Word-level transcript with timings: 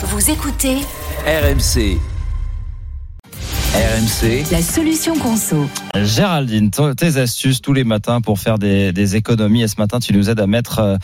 Vous 0.00 0.30
écoutez 0.30 0.76
RMC. 1.26 1.98
RMC, 3.78 4.50
la 4.50 4.60
solution 4.60 5.14
conso. 5.16 5.68
Géraldine, 5.94 6.68
tes 6.96 7.16
astuces 7.16 7.60
tous 7.60 7.72
les 7.72 7.84
matins 7.84 8.20
pour 8.20 8.40
faire 8.40 8.58
des, 8.58 8.90
des 8.90 9.14
économies. 9.14 9.62
Et 9.62 9.68
ce 9.68 9.76
matin, 9.78 10.00
tu 10.00 10.12
nous 10.12 10.28
aides 10.28 10.40
à 10.40 10.48
mettre 10.48 10.80
euh, 10.80 10.96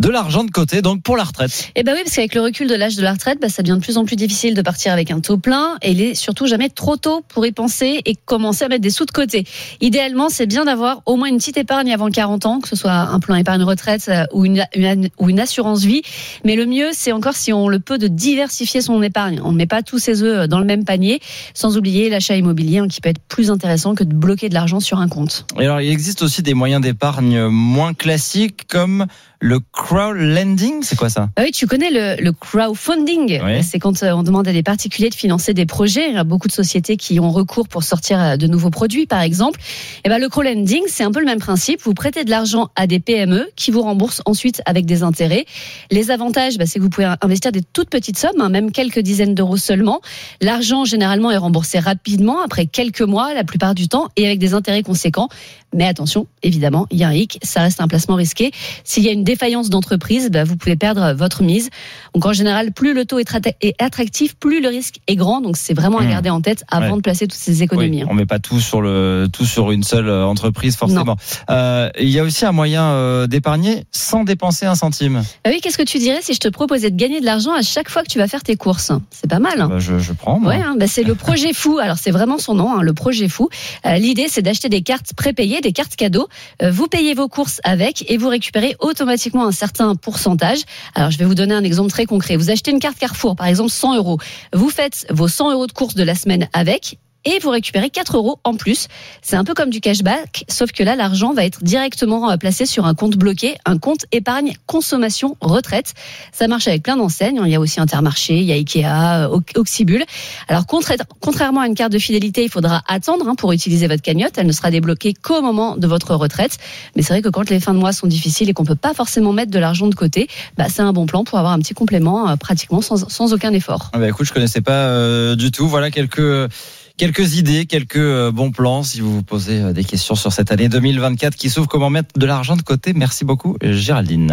de 0.00 0.08
l'argent 0.08 0.42
de 0.42 0.50
côté, 0.50 0.82
donc 0.82 1.02
pour 1.04 1.16
la 1.16 1.22
retraite. 1.22 1.70
Eh 1.76 1.84
ben 1.84 1.92
oui, 1.94 2.00
parce 2.02 2.16
qu'avec 2.16 2.34
le 2.34 2.40
recul 2.40 2.66
de 2.68 2.74
l'âge 2.74 2.96
de 2.96 3.02
la 3.02 3.12
retraite, 3.12 3.38
bah, 3.40 3.48
ça 3.48 3.62
devient 3.62 3.76
de 3.78 3.82
plus 3.84 3.96
en 3.96 4.04
plus 4.04 4.16
difficile 4.16 4.54
de 4.54 4.62
partir 4.62 4.92
avec 4.92 5.12
un 5.12 5.20
taux 5.20 5.38
plein 5.38 5.76
et 5.82 5.92
il 5.92 6.00
est 6.00 6.14
surtout 6.16 6.48
jamais 6.48 6.68
trop 6.68 6.96
tôt 6.96 7.22
pour 7.28 7.46
y 7.46 7.52
penser 7.52 8.00
et 8.04 8.16
commencer 8.24 8.64
à 8.64 8.68
mettre 8.68 8.82
des 8.82 8.90
sous 8.90 9.04
de 9.04 9.12
côté. 9.12 9.44
Idéalement, 9.80 10.28
c'est 10.28 10.46
bien 10.46 10.64
d'avoir 10.64 11.02
au 11.06 11.14
moins 11.14 11.28
une 11.28 11.36
petite 11.38 11.58
épargne 11.58 11.92
avant 11.94 12.10
40 12.10 12.44
ans, 12.46 12.60
que 12.60 12.68
ce 12.68 12.74
soit 12.76 12.90
un 12.92 13.20
plan 13.20 13.36
épargne 13.36 13.62
retraite 13.62 14.06
euh, 14.08 14.24
ou 14.32 14.44
une, 14.44 14.64
une- 14.74 15.10
ou 15.20 15.30
une 15.30 15.38
assurance 15.38 15.84
vie. 15.84 16.02
Mais 16.44 16.56
le 16.56 16.66
mieux, 16.66 16.88
c'est 16.92 17.12
encore 17.12 17.34
si 17.34 17.52
on 17.52 17.68
le 17.68 17.78
peut 17.78 17.98
de 17.98 18.08
diversifier 18.08 18.80
son 18.80 19.00
épargne. 19.02 19.40
On 19.44 19.52
ne 19.52 19.56
met 19.56 19.66
pas 19.66 19.82
tous 19.82 19.98
ses 20.00 20.24
œufs 20.24 20.48
dans 20.48 20.58
le 20.58 20.66
même 20.66 20.84
panier, 20.84 21.20
sans 21.54 21.76
oublier 21.78 22.10
l'achat 22.16 22.34
immobilier 22.34 22.78
hein, 22.78 22.88
qui 22.88 23.00
peut 23.00 23.10
être 23.10 23.20
plus 23.28 23.50
intéressant 23.50 23.94
que 23.94 24.02
de 24.02 24.14
bloquer 24.14 24.48
de 24.48 24.54
l'argent 24.54 24.80
sur 24.80 24.98
un 24.98 25.08
compte. 25.08 25.46
Et 25.58 25.64
alors, 25.64 25.80
il 25.80 25.90
existe 25.90 26.22
aussi 26.22 26.42
des 26.42 26.54
moyens 26.54 26.80
d'épargne 26.80 27.48
moins 27.48 27.92
classiques 27.92 28.66
comme 28.68 29.06
le 29.40 29.60
crowdlending. 29.60 30.82
C'est 30.82 30.96
quoi 30.96 31.10
ça 31.10 31.28
Ah 31.36 31.42
oui, 31.42 31.50
tu 31.52 31.66
connais 31.66 31.90
le, 31.90 32.22
le 32.22 32.32
crowdfunding. 32.32 33.40
Oui. 33.44 33.62
C'est 33.62 33.78
quand 33.78 34.02
euh, 34.02 34.12
on 34.12 34.22
demande 34.22 34.48
à 34.48 34.52
des 34.52 34.62
particuliers 34.62 35.10
de 35.10 35.14
financer 35.14 35.54
des 35.54 35.66
projets. 35.66 36.08
Il 36.08 36.14
y 36.14 36.18
a 36.18 36.24
beaucoup 36.24 36.48
de 36.48 36.52
sociétés 36.52 36.96
qui 36.96 37.20
ont 37.20 37.30
recours 37.30 37.68
pour 37.68 37.82
sortir 37.82 38.20
euh, 38.20 38.36
de 38.36 38.46
nouveaux 38.46 38.70
produits, 38.70 39.06
par 39.06 39.20
exemple. 39.20 39.60
Et 40.04 40.08
ben, 40.08 40.18
le 40.18 40.28
crowdlending, 40.28 40.82
c'est 40.86 41.04
un 41.04 41.10
peu 41.10 41.20
le 41.20 41.26
même 41.26 41.38
principe. 41.38 41.82
Vous 41.82 41.94
prêtez 41.94 42.24
de 42.24 42.30
l'argent 42.30 42.68
à 42.76 42.86
des 42.86 42.98
PME 42.98 43.48
qui 43.56 43.70
vous 43.70 43.82
remboursent 43.82 44.22
ensuite 44.24 44.62
avec 44.64 44.86
des 44.86 45.02
intérêts. 45.02 45.44
Les 45.90 46.10
avantages, 46.10 46.56
bah, 46.58 46.64
c'est 46.66 46.78
que 46.78 46.84
vous 46.84 46.90
pouvez 46.90 47.12
investir 47.20 47.52
des 47.52 47.62
toutes 47.62 47.90
petites 47.90 48.18
sommes, 48.18 48.40
hein, 48.40 48.48
même 48.48 48.72
quelques 48.72 49.00
dizaines 49.00 49.34
d'euros 49.34 49.56
seulement. 49.56 50.00
L'argent, 50.40 50.84
généralement, 50.84 51.30
est 51.30 51.36
remboursé 51.36 51.78
rapidement, 51.78 52.40
après 52.40 52.66
quelques 52.66 53.02
mois, 53.02 53.34
la 53.34 53.44
plupart 53.44 53.74
du 53.74 53.88
temps, 53.88 54.08
et 54.16 54.26
avec 54.26 54.38
des 54.38 54.54
intérêts 54.54 54.82
conséquents. 54.82 55.28
Mais 55.74 55.86
attention, 55.86 56.26
évidemment, 56.42 56.86
il 56.90 56.98
y 56.98 57.04
a 57.04 57.08
un 57.08 57.12
hic, 57.12 57.38
ça 57.42 57.60
reste 57.60 57.80
un 57.80 57.88
placement 57.88 58.14
risqué. 58.14 58.50
S'il 58.84 59.04
y 59.04 59.08
a 59.08 59.12
une 59.12 59.24
défaillance 59.26 59.68
d'entreprise, 59.68 60.30
bah, 60.30 60.44
vous 60.44 60.56
pouvez 60.56 60.76
perdre 60.76 61.12
votre 61.12 61.42
mise. 61.42 61.68
Donc 62.14 62.24
en 62.24 62.32
général, 62.32 62.72
plus 62.72 62.94
le 62.94 63.04
taux 63.04 63.18
est 63.18 63.28
tra- 63.30 63.52
est 63.60 63.74
attractif, 63.82 64.36
plus 64.36 64.62
le 64.62 64.68
risque 64.68 64.96
est 65.06 65.16
grand. 65.16 65.42
Donc 65.42 65.58
c'est 65.58 65.74
vraiment 65.74 65.98
à 65.98 66.04
Mmh. 66.04 66.08
garder 66.10 66.30
en 66.30 66.40
tête 66.40 66.64
avant 66.68 66.92
Ouais. 66.92 66.96
de 66.96 67.02
placer 67.02 67.26
toutes 67.26 67.38
ces 67.38 67.62
économies. 67.62 67.98
Oui, 67.98 68.02
hein. 68.02 68.08
on 68.08 68.14
met 68.14 68.24
pas 68.24 68.38
tout 68.38 68.60
sur 68.60 68.80
le 68.80 69.26
tout 69.30 69.44
sur 69.44 69.70
une 69.72 69.82
seule 69.82 70.08
euh, 70.08 70.24
entreprise 70.24 70.76
forcément. 70.76 71.16
Euh, 71.50 71.90
il 72.00 72.08
y 72.08 72.18
a 72.18 72.22
aussi 72.22 72.46
un 72.46 72.52
moyen 72.52 72.84
euh, 72.84 73.26
d'épargner 73.26 73.84
sans 73.90 74.24
dépenser 74.24 74.64
un 74.66 74.76
centime. 74.76 75.22
Ah 75.44 75.50
oui, 75.50 75.60
qu'est-ce 75.60 75.76
que 75.76 75.82
tu 75.82 75.98
dirais 75.98 76.20
si 76.22 76.32
je 76.32 76.38
te 76.40 76.48
proposais 76.48 76.90
de 76.90 76.96
gagner 76.96 77.20
de 77.20 77.26
l'argent 77.26 77.52
à 77.52 77.62
chaque 77.62 77.90
fois 77.90 78.02
que 78.04 78.08
tu 78.08 78.18
vas 78.18 78.28
faire 78.28 78.42
tes 78.44 78.56
courses? 78.56 78.92
C'est 79.10 79.28
pas 79.28 79.40
mal. 79.40 79.60
hein 79.60 79.68
Bah, 79.68 79.78
je, 79.80 79.98
je 79.98 80.12
prends. 80.12 80.38
Moi. 80.38 80.54
Ouais, 80.54 80.62
hein, 80.62 80.76
bah 80.78 80.86
c'est 80.86 81.02
le 81.02 81.14
projet 81.26 81.52
fou. 81.52 81.78
Alors 81.78 81.98
c'est 81.98 82.12
vraiment 82.12 82.38
son 82.38 82.54
nom, 82.54 82.72
hein, 82.76 82.82
le 82.82 82.94
projet 82.94 83.28
fou. 83.28 83.48
Euh, 83.84 83.96
L'idée, 83.96 84.26
c'est 84.28 84.42
d'acheter 84.42 84.68
des 84.68 84.82
cartes 84.82 85.12
prépayées, 85.16 85.60
des 85.60 85.72
cartes 85.72 85.96
cadeaux. 85.96 86.28
Euh, 86.62 86.70
vous 86.70 86.86
payez 86.86 87.14
vos 87.14 87.26
courses 87.28 87.60
avec 87.64 88.08
et 88.10 88.16
vous 88.16 88.28
récupérez 88.28 88.76
automatiquement 88.78 89.15
un 89.34 89.52
certain 89.52 89.94
pourcentage. 89.94 90.60
Alors 90.94 91.10
je 91.10 91.18
vais 91.18 91.24
vous 91.24 91.34
donner 91.34 91.54
un 91.54 91.64
exemple 91.64 91.90
très 91.90 92.06
concret. 92.06 92.36
Vous 92.36 92.50
achetez 92.50 92.70
une 92.70 92.80
carte 92.80 92.98
Carrefour, 92.98 93.36
par 93.36 93.46
exemple 93.46 93.70
100 93.70 93.96
euros. 93.96 94.18
Vous 94.52 94.70
faites 94.70 95.06
vos 95.10 95.28
100 95.28 95.52
euros 95.52 95.66
de 95.66 95.72
courses 95.72 95.94
de 95.94 96.02
la 96.02 96.14
semaine 96.14 96.48
avec. 96.52 96.98
Et 97.26 97.38
vous 97.40 97.50
récupérez 97.50 97.90
4 97.90 98.16
euros 98.16 98.38
en 98.44 98.54
plus. 98.54 98.86
C'est 99.20 99.36
un 99.36 99.44
peu 99.44 99.52
comme 99.52 99.68
du 99.68 99.80
cashback, 99.80 100.44
sauf 100.48 100.72
que 100.72 100.82
là, 100.82 100.96
l'argent 100.96 101.34
va 101.34 101.44
être 101.44 101.62
directement 101.62 102.38
placé 102.38 102.64
sur 102.66 102.86
un 102.86 102.94
compte 102.94 103.16
bloqué, 103.16 103.56
un 103.66 103.76
compte 103.78 104.06
épargne 104.12 104.54
consommation 104.66 105.36
retraite. 105.40 105.92
Ça 106.32 106.46
marche 106.48 106.68
avec 106.68 106.82
plein 106.84 106.96
d'enseignes. 106.96 107.40
Il 107.44 107.50
y 107.50 107.54
a 107.56 107.60
aussi 107.60 107.80
Intermarché, 107.80 108.36
il 108.38 108.44
y 108.44 108.52
a 108.52 108.54
Ikea, 108.54 108.84
euh, 108.86 109.28
Ox- 109.28 109.52
Oxybul. 109.56 110.04
Alors, 110.48 110.66
contra- 110.66 110.94
contrairement 111.20 111.60
à 111.60 111.66
une 111.66 111.74
carte 111.74 111.92
de 111.92 111.98
fidélité, 111.98 112.44
il 112.44 112.48
faudra 112.50 112.82
attendre 112.88 113.28
hein, 113.28 113.34
pour 113.34 113.52
utiliser 113.52 113.88
votre 113.88 114.02
cagnotte. 114.02 114.38
Elle 114.38 114.46
ne 114.46 114.52
sera 114.52 114.70
débloquée 114.70 115.12
qu'au 115.12 115.42
moment 115.42 115.76
de 115.76 115.86
votre 115.86 116.14
retraite. 116.14 116.56
Mais 116.94 117.02
c'est 117.02 117.12
vrai 117.12 117.22
que 117.22 117.28
quand 117.28 117.50
les 117.50 117.58
fins 117.60 117.74
de 117.74 117.78
mois 117.80 117.92
sont 117.92 118.06
difficiles 118.06 118.48
et 118.48 118.52
qu'on 118.54 118.64
peut 118.64 118.76
pas 118.76 118.94
forcément 118.94 119.32
mettre 119.32 119.50
de 119.50 119.58
l'argent 119.58 119.88
de 119.88 119.94
côté, 119.96 120.28
bah, 120.56 120.66
c'est 120.68 120.82
un 120.82 120.92
bon 120.92 121.06
plan 121.06 121.24
pour 121.24 121.38
avoir 121.38 121.52
un 121.54 121.58
petit 121.58 121.74
complément 121.74 122.28
euh, 122.28 122.36
pratiquement 122.36 122.80
sans, 122.80 123.08
sans 123.10 123.32
aucun 123.32 123.52
effort. 123.52 123.90
Ah 123.92 123.98
bah 123.98 124.08
écoute, 124.08 124.26
je 124.26 124.32
connaissais 124.32 124.60
pas 124.60 124.72
euh, 124.90 125.34
du 125.34 125.50
tout. 125.50 125.66
Voilà 125.68 125.90
quelques 125.90 126.48
quelques 126.96 127.36
idées, 127.36 127.66
quelques 127.66 127.96
euh, 127.96 128.30
bons 128.30 128.50
plans. 128.50 128.82
Si 128.82 129.00
vous 129.00 129.12
vous 129.12 129.22
posez 129.22 129.60
euh, 129.60 129.72
des 129.72 129.84
questions 129.84 130.14
sur 130.14 130.32
cette 130.32 130.50
année 130.50 130.68
2024 130.68 131.36
qui 131.36 131.50
s'ouvre, 131.50 131.68
comment 131.68 131.90
mettre 131.90 132.18
de 132.18 132.26
l'argent 132.26 132.56
de 132.56 132.62
côté? 132.62 132.92
Merci 132.92 133.24
beaucoup, 133.24 133.56
Géraldine. 133.62 134.26